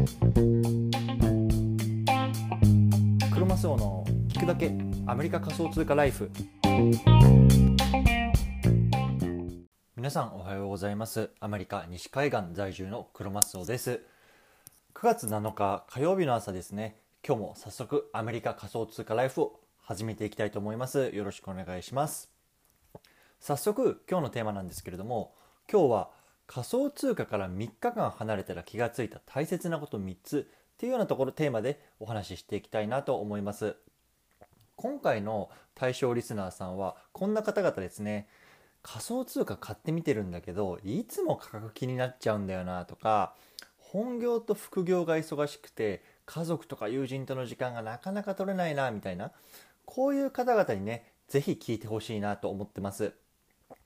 [0.00, 0.06] ク
[3.38, 4.72] ロマスオの聞くだけ
[5.06, 6.30] アメリカ仮想通貨ライフ。
[9.94, 11.28] 皆さんおはようございます。
[11.38, 14.00] アメリカ西海岸在住のクロマスオです。
[14.94, 17.02] 9月7日火曜日の朝ですね。
[17.26, 21.10] 今日も早速アメリカ仮想通貨ライフを始めていきたいと思います。
[21.12, 22.30] よろしくお願いします。
[23.38, 25.34] 早速今日のテーマなんですけれども
[25.70, 26.19] 今日は
[26.52, 33.76] 仮想通貨から3日間離れたら気がついた大切なこと3つっていうようなところテーマでお話ししていきたいなと思います。
[34.74, 38.26] 今回の対象リスナーさんはこんな方々ですね。
[38.82, 43.36] 仮想通貨買ってみてるんだけどいつも価格気になっちゃうんだよなとか
[43.78, 49.30] 本業と副業が忙しくて家族とか友人との時間がなかなか取れないなみたいな
[49.84, 53.12] こういう方々にね是非聞いてほしいなと思ってます。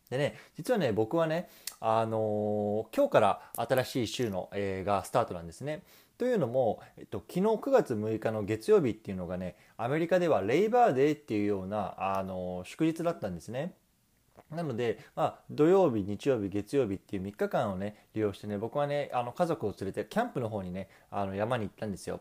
[0.08, 1.48] でね実はね僕はね
[1.86, 5.82] あの、今日から新しい週の、えー、がスタートなんですね
[6.16, 13.74] というのも、えっと、昨日9月6日の月曜日っていうのがねアメリカではレイバーデーっていうような、あの、祝日だったんですね
[14.50, 22.20] なので、まあ、土曜日、日曜日、月曜日っていう3日間をね、利用してね、僕はね、あの家族を連れてキャンプの方にね、あの山に行ったんですよ。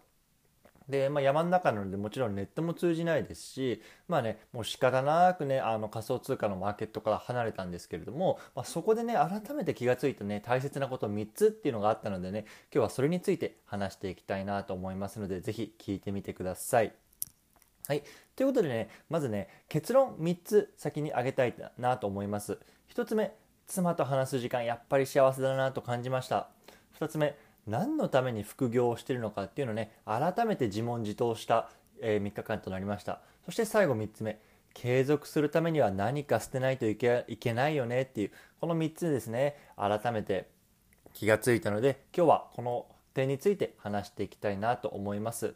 [0.90, 16.94] で、まあ、山の中なのでもちろんネットも通じないですしまあねもう仕方なくねあの仮想通貨のマーケットから離れたんですけれども、まあ、そこでね改めて気がついたね大切なこと3つっていうのがあったのでね今日はそれについて話していきたいなと思いますので是非聞いてみてください。
[17.86, 18.04] はい。
[18.38, 22.58] ということでね、まずね、結論3つ先に挙げたいなと思います。
[22.96, 23.36] 1つ目、
[23.68, 26.48] 妻と話す時間やっぱり幸せだなと感じました。
[26.98, 27.36] 2つ目、
[27.68, 31.70] 何のために副業をしているのかっていうのをね改めて自問自答した、
[32.02, 33.22] えー、3日間となりました。
[33.46, 34.40] そして最後3つ目。
[34.74, 39.56] 継続するためには何か捨てないといけいけないよねっていうこの3つですね。
[39.78, 40.48] 改めて
[41.14, 45.54] 気がついたので今日はこの点について話していきたいなと思います。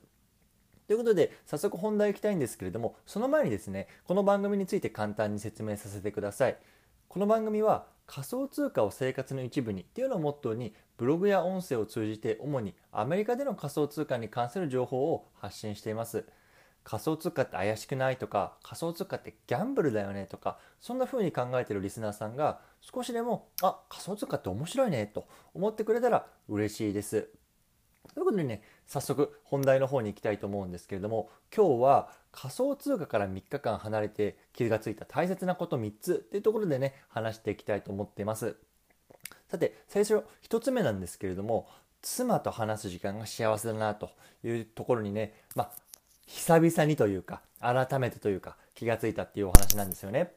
[0.88, 6.58] ということで早速本題いきたいんですけれどもその前にですねこの番組について簡単に説明させてください。
[7.10, 16.26] この番組は仮想通貨を生活の一部にっていうのをモットーにブログや音声を通じて主にアメリカでの仮想通貨に関する情報を発信しています。
[16.86, 27.28] 仮想通貨って怪しくないとか仮想通貨ってギャンブルだよねとかそんな風に考えてるリスナーさんが少しでもあ仮想通貨って面白いねと思ってくれたら嬉しいです。
[28.14, 38.56] ということでね早速本題の方に行きたいと思うんですけれども今日は仮想通貨から3日間離れて気がついた大切なこと3つっていうところでね話していきたいと思っています
[39.50, 41.68] さて最初1つ目なんですけれども
[42.02, 44.12] 妻と話す時間が幸せだなと
[44.44, 45.72] いうところにねまあ
[46.28, 50.32] 久々にというか改めてというか気がついたっていうお話なんですよね。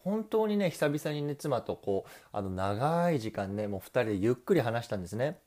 [0.00, 5.38] 本当にね久々にね妻とこうあの長い時間ねもう2人でゆっくり話したんですね。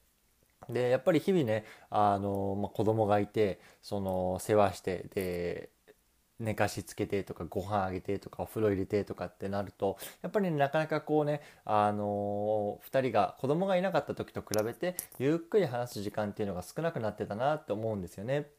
[0.69, 5.69] でやっぱり日々ねあの、まあ、子供がいてその世話してで
[6.39, 18.49] 寝かしつけてとかご飯あげてとかお風呂入れてとかってなるとやっぱり、ね、なかなかこうねあの2人が子供がいなかった時と比べてゆっくり話す時間っていうのが少なくなってたなって思うんですよね。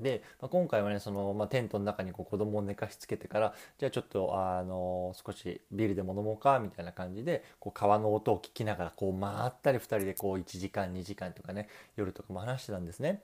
[0.00, 13.22] で、まあ、今回はねその、まあ、テントの中にこう子供を寝かしつけてからじゃあちょっとあの少しビールでも飲もうかみたいな感じでこう川の音を聞きながらこう回ったり2人でこう1時間2時間とかね夜とかも話してたんですね。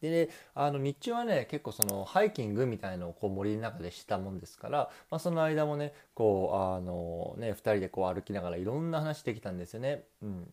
[0.00, 10.04] で、あの日中はね結構そのハイキングみたいのをこう森の中でしたもんですから、まあ、その間もねこうあのね2人でこう歩きながらいろんな話できたんですよね。
[10.22, 10.52] うん、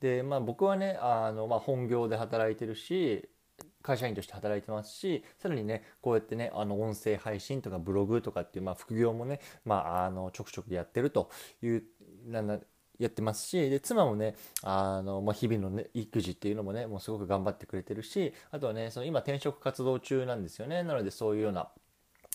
[0.00, 3.28] でまあ僕はねあの、まあ、本業で働いてるし
[3.88, 11.30] 会社員として働いてますしさらにねこうやってねあの音声配信とかブログとかっていう、まあ、副業もね、まあ、あのちょくちょくやってると
[11.62, 11.84] いう
[12.26, 12.58] な
[12.98, 20.82] やってますしで妻もねあの、まあ、日々の、ね、育児っていうのもねもうすごく頑張ってくれてるしあとはねその今転職活動中なんですよね。
[20.82, 21.70] なのでそういうような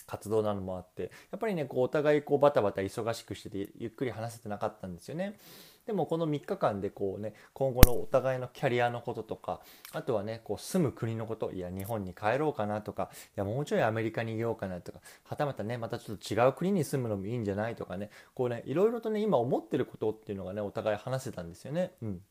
[0.06, 5.38] 活動なのもあってやっぱりねこうお互いこうバタバタ忙しくしててゆっくり話せてなかったんですよね。
[5.86, 9.60] でもこの3日間でこうね今後のお互いのキャリアのこととか
[9.92, 21.92] あとはねこう住む国のこといや日本に帰ろうかなとかいやもうちょいアメリカにいようかなとかはたまたねまたちょっと違う国に住むのもいいんじゃないとかねこうねいろいろとね今思ってることっていうのがねお互い話せたんですよね。
[22.02, 22.22] うん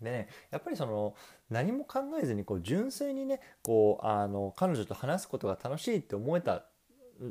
[0.00, 1.14] でねやっぱりその
[1.50, 6.64] 何も考えずにこう純粋にねこうあの彼女と話すことが楽しいって思えた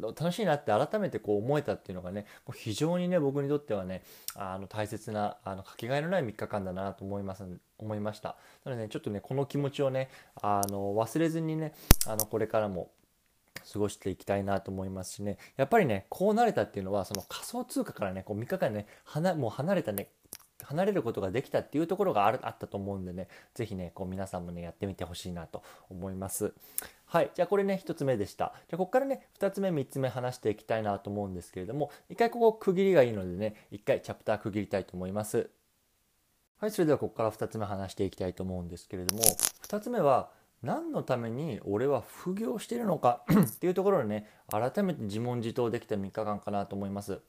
[0.01, 2.25] 楽しいなって改めてこう思えたっていうのがね
[2.55, 4.03] 非常にね僕にとってはね
[4.35, 7.43] あの大切なあのかけがえのない3日間だなと思います
[7.77, 8.37] 思いました。
[8.63, 10.09] なのでねちょっとねこの気持ちをね
[10.41, 11.73] あの忘れずにね
[12.07, 12.91] あのこれからも
[13.71, 15.37] 過ごしていきたいなと思いますしね。
[15.57, 20.09] やっぱりねこうなれたっていうのはその仮想通貨からねこう3日間ねはもう離れたね
[20.63, 26.53] 離れることができたっていうところがあるあったと思うんでね是非ねこう皆さんもねやってみてほしいなと思います
[27.05, 35.49] はいじゃあこれね1つ目でしたじゃあここからね2つ目3つ目話していきたいなと思うんですけれども一回ここ区切りがいいのでね一回チャプター区切りたいと思います
[36.59, 39.21] はいそれではここから2つ目話していきたいと思うんですけれども
[39.67, 40.29] 2つ目は
[40.63, 47.19] 何のために俺は副業してるのか っていうところでね改めて自問自答できた3日間かなと思います。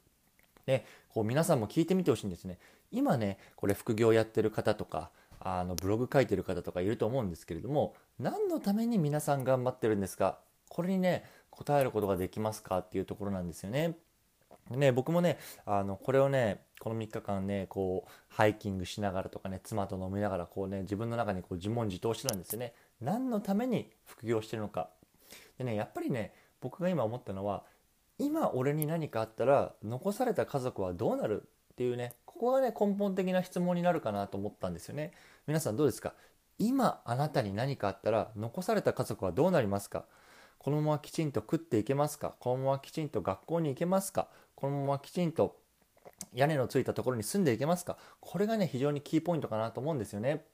[0.66, 2.58] でこう皆さんも聞いてみてほしいんですね。
[2.94, 5.10] 今ねこれ副業やってる方とか
[5.40, 10.38] あのブログ書いてる方とかいると思うんですけれども何のために皆さん頑張ってるんですか？
[10.68, 12.78] これにね答えることができますか？
[12.78, 13.98] っていうところなんですよね。
[14.70, 22.72] ね、僕もねあのこれをねこの3日間ねこうハイキングしながらとかね妻と飲みながらこうね自分の中にこう自問自答してたんですよね。
[23.02, 24.88] 何のために副業してるのか。
[25.58, 26.32] でねやっぱりね
[26.62, 27.64] 僕が今思ったのは
[28.18, 31.42] 今俺に何かあったら残された家族はどうなる？
[31.72, 35.12] っていうねここがね根本的な質問になるかなと思ったんですよね。
[35.46, 36.14] 皆さんどうですか？
[36.58, 40.04] 今あなたに何かあったら残された家族はどうなりますか？
[40.58, 42.34] このままきちんと食っていけますか？
[42.40, 44.28] このままきちんと学校に行けますか？
[44.56, 45.56] このままきちんと
[46.32, 47.96] 屋根のついたところに住んでいけますか？
[48.20, 50.44] これがね非常にキーポイントかなと思うんですよね。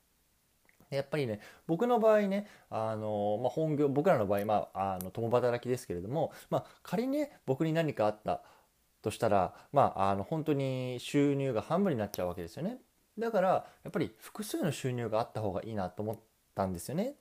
[0.90, 8.42] やっぱりね僕の場合ねあの、まあ、本業僕らの場合、まあ、あの共働きですけれども、まあ、仮にね僕に何かあった
[9.02, 12.78] としたら、まあ、あの本当に収入が半分になっちゃうわけですよね。
[13.18, 13.48] だから
[13.84, 16.18] やっぱり複数の収入があった方がいいなと思っ
[16.54, 17.14] たんですよね。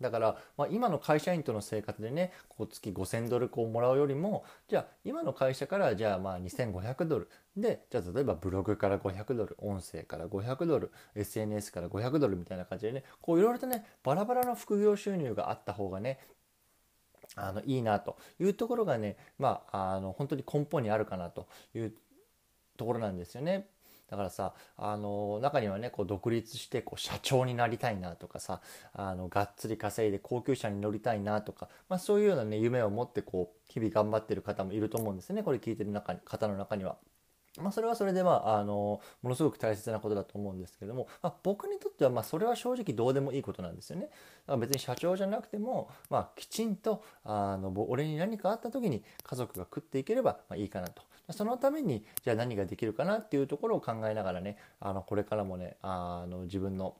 [0.00, 7.30] だから、まあ、今の会社員との生活でねこう月5,000ドルこうもらうよりもじゃあ今の会社からじゃあまあ2,500ドル。
[7.56, 16.18] でじゃあ例えばブログから500ドル音声から500ドル SNS から500ドルみたいな感じでねこういろいろとねバラバラの副業収入があった方がね
[17.36, 21.92] あのいいなというところがねまああの本当に根本にあるかなという
[22.76, 23.68] ところなんですよね。
[24.10, 28.60] だからさあの中にはねこう独立してこう社長になりたいなとかさ
[28.92, 36.96] あのがっつり稼いで高級車に乗りたいなとか、まあ、そういうようなね夢を持ってこう日々頑張ってる方もいると思うんですねこれ聞いてる中に方の中には。
[37.60, 44.06] まあ、それはそれで、まあ、あのものすごく大切なことだと思うんですけども、まあ、僕にとってはまあそれは正直どうでもいいことなんですよね。
[44.06, 44.14] だか
[44.48, 51.02] ら別に社長じゃなくても、まあ、きちんとあの俺に何かあった時に家族が食っていければまあいいかなと。
[51.30, 56.96] そのためにじゃあ何ができるかなっていうところを考えながらねあのこれからもねあの自分の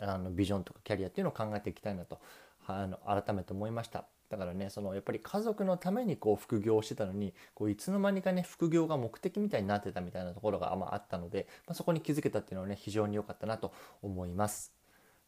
[0.00, 2.20] あのビジョンとかキャリアっていうのを考えていきたいなと
[2.66, 4.04] あの改めて思いました。
[4.28, 14.72] だからねそのやっぱり家族のためにこう副業をしてたのにこういつの間にかね副業が目的みたいになってたみたいなところが、まあ、あったので、まあ、そこに気づけたっていうのはね非常に良かったなと思います。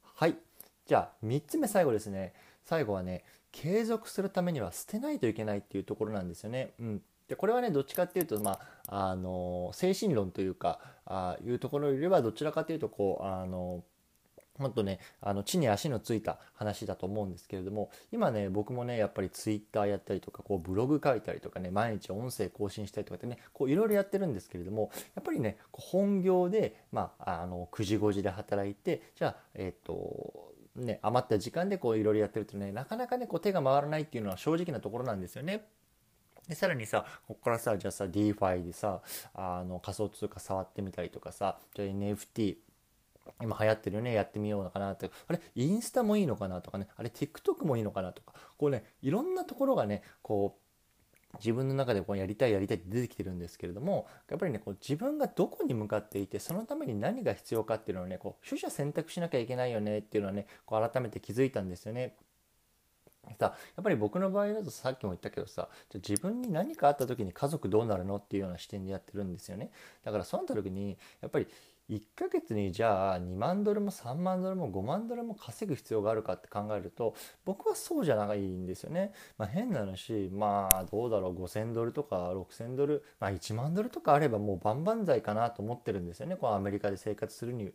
[0.03, 0.37] はい
[0.87, 2.33] じゃあ3つ目最後ですね
[2.65, 6.73] 最後はね継続するためには捨てないといけないっていうところなんですよね。
[6.81, 13.83] うんでこれはねどっちかっていうと、まあ、あの精神論というかあいうところよりはどちらかというとこうあの
[14.59, 35.67] もっとねあの地に足のついた話だと思うんですけれども今ね僕もねやっぱりツイッターやったりとかこうブログ書いたりとかね毎日音声更新したりとかってねこういろいろやってるんですけれどもやっぱりね本業で、まあ、あの9時5時で働いてじゃあえっ、とね余った時間でこういろいろやってるとねなかなかねこう手が回らないっていうのは正直なところなんですよね。
[36.49, 39.01] でさらにさここからさじゃあさ DeFi でさ
[39.35, 42.57] あの仮想通貨触ってみたりとかさじゃあ NFT
[43.43, 50.65] 今流行ってるよねやってみようのかなってあれインスタもいいのかなとかねあれ TikTok もいいのかなとかこうねいろんなところがねこう
[51.39, 62.15] 自分の中でこうやりたいやりたいって出てきてるんですけれどもやっぱりねこう自分がどこに向かっていてそのために何が必要かっていうのをねこう取捨選択しなきゃいけないよねっていうのはねこう改めて気づいたんですよね。
[63.39, 69.71] さやっぱり僕の場合だとさっきも言ったけどさじゃ自分に何かあった時に家族どうなるのっていうような視点でやってるんですよね
[70.05, 71.47] だからそうなった時にやっぱり
[71.91, 77.15] 1ヶ月にじゃあ2万ドルも3万ドルも5万ドルも稼ぐ必要があるかって考えると
[77.45, 79.13] 僕はそうじゃないんですよね。
[79.37, 87.73] まあ、変な話まあどうだろう5,000ドルとか6,000ドル、まあ、1万ドルとかあればもう万々歳かなと思ってるんですよねこのアメリカで生活するに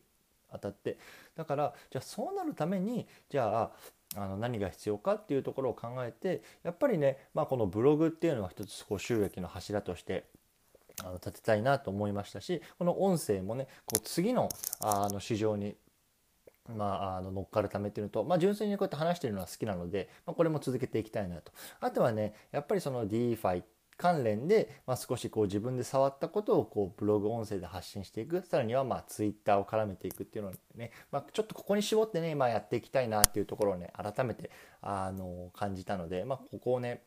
[0.52, 0.98] あたって。
[1.36, 3.72] だからじゃあそうなるためにじゃあ
[4.16, 10.26] あの何が必要かっていうところを考えてやっぱりね、まあ、このブログっていうのは一つこう収益の柱として
[11.04, 14.50] あの立てたいなと思いましたしこの音声もねこう次の
[14.82, 15.76] あの市場に
[16.76, 21.52] まあ、あの乗っかるためっていうのと、まあ、純粋にこうやって話してるのは好きなので、まあ、これも続けていきたいなと。
[21.80, 23.64] あとはね、やっぱりその DeFi
[23.98, 28.42] 関連で、まあ、少しこう自分で触ったことをこうブログ音声で発信していく。
[28.46, 34.52] さらにはまあ Twitter を絡めていくっていうのをね、まあ、ちょっとここに絞ってね、まあ、やっていきたいなっていうところをね、改めて
[34.82, 37.04] あの感じたので、まあ、ここをね、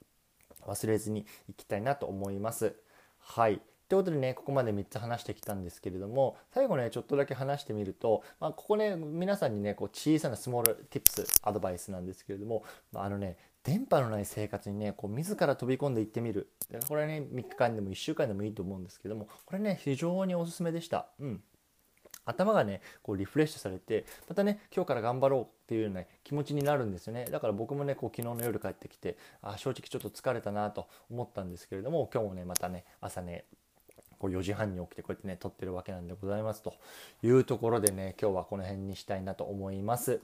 [0.66, 2.74] 忘れずにいきたいなと思います。
[3.18, 3.62] はい。
[3.92, 16.48] ということでねここまで3つ話してきたんですけれども最後ねちょっとだけ話してみると、まあ、ここね皆さんにねこう小さなスモールティップスアドバイスなんですけれどもあのね電波のない生活にねこう自ら飛び込んでいってみる。
[16.88, 21.08] これね3日間でも1週間でもいいと思うんですけどもこれね非常におすすめでした。
[21.20, 21.42] うん。
[22.24, 27.26] 頭がねこうリフレッシュされてまたね今日から頑張ろうっていうような、気持ちになるんですよね。
[27.30, 33.44] だから僕もねこう昨日の夜帰ってきてあ正直ちょっと疲れたなと思ったんですけれども今日もねまたね朝ね
[34.22, 36.74] こう4時半に起きてこうやってね撮ってるわけなんでございますと
[37.24, 40.20] いうところでね今日はこの辺にしたいなと思います。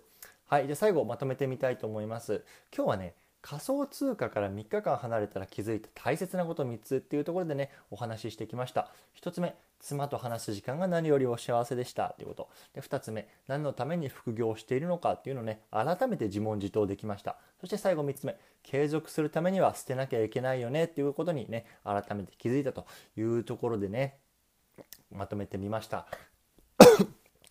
[0.46, 2.44] はいじゃあ最後まとめてみたいと思います。
[2.74, 3.14] 今日はね
[3.48, 8.90] 仮想通貨から3日間離れたら気づいた大切なこと3つっていうところでねお話ししてきました。
[9.22, 12.14] 1つ目妻と話す時間が何よりお幸せでした。
[12.18, 12.48] ということ。
[12.74, 22.86] で2つ目何のために副業をしているのかっていうのをね改めて自問自答できましたそして最後3つ目継続するためには捨てなきゃいけないよねっていうことにね改めて気づいたと
[23.16, 24.18] いうところでね
[25.10, 26.06] まとめてみました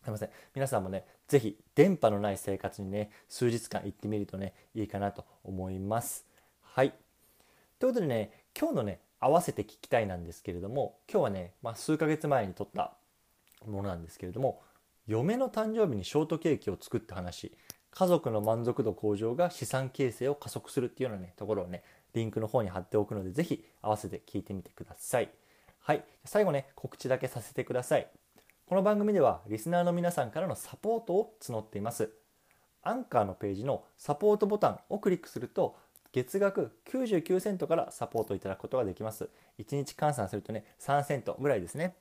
[0.08, 0.30] すいません。
[0.56, 6.26] 皆さんもね是非電波のない生活にね数日間行ってみるとねいいかなと思います。
[6.62, 6.94] はい。
[7.78, 12.94] ということでね今日のね合わせて聞きたいなんですけれども今日はね、まあ、数ヶ月前に撮った
[13.68, 14.62] ものなんですけれども
[15.08, 17.52] 嫁の誕生日にショートケーキを作った話
[17.92, 21.84] 家族の満足度向上が資産形成を加速するっていうようなねところをね
[22.14, 25.30] リンクの方に貼っておくので是非合わせて聞いてみてください。
[25.80, 26.04] はい。
[26.24, 28.08] 最後ね告知だけさせてください。
[28.68, 32.12] この番組ではリスナーの皆さんからのサポートを募っています。
[32.84, 35.78] アンカーのページのサポートボタンをクリックすると
[36.12, 39.30] 月額99セントからサポートいただくことができます。
[39.58, 41.96] 1日換算するとね、3セントぐらいですね。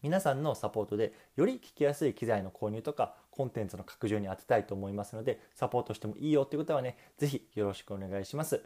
[0.00, 8.62] 皆さんのサポートでより聞きやすい機材の購入とかコンテンツの拡充に当てたいと思いますのでサポートしてもいいよっていうことはね、是非よろしくお願いします。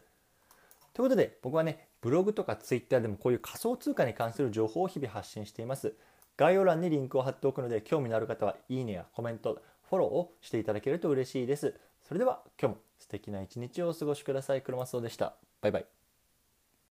[0.92, 5.96] ということで僕はね、ブログとかツイッターでもこういう仮想通貨に関する情報を日々発信しています。
[6.40, 11.74] 概要欄にリンクを貼っておくので興味のある方はいいねやコメントフォローをしていただけると嬉しいです。
[12.00, 14.62] それでは今日も素敵な一日をお過ごしください。
[14.62, 15.34] 黒マスオでした。
[15.60, 15.99] バイバイ。